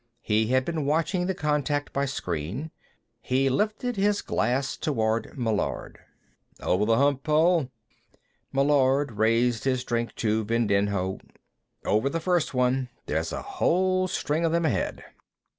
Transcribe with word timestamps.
He 0.23 0.47
had 0.47 0.65
been 0.65 0.87
watching 0.87 1.27
the 1.27 1.35
contact 1.35 1.93
by 1.93 2.05
screen. 2.05 2.71
He 3.21 3.51
lifted 3.51 3.97
his 3.97 4.23
glass 4.23 4.75
toward 4.75 5.37
Meillard. 5.37 5.99
"Over 6.59 6.85
the 6.85 6.97
hump, 6.97 7.21
Paul?" 7.21 7.69
Meillard 8.51 9.11
raised 9.11 9.63
his 9.63 9.83
drink 9.83 10.15
to 10.15 10.43
Vindinho. 10.43 11.19
"Over 11.85 12.09
the 12.09 12.19
first 12.19 12.51
one. 12.55 12.89
There's 13.05 13.31
a 13.31 13.43
whole 13.43 14.07
string 14.07 14.43
of 14.43 14.51
them 14.51 14.65
ahead. 14.65 15.03